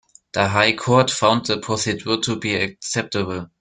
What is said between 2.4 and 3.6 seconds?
acceptable.